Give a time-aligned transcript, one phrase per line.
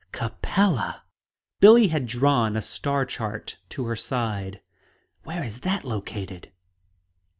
[0.11, 1.03] "Capella."
[1.59, 4.59] Billie had drawn a star chart to her side.
[5.25, 6.51] "Where is that located?"